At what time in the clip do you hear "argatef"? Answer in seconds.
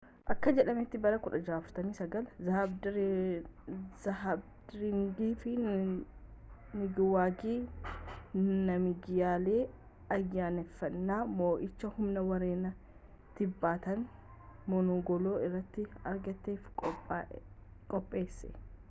16.13-16.69